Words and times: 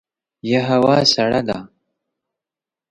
یه 0.49 0.59
هوا 0.69 0.95
سړه 1.13 1.41
ده! 1.47 1.57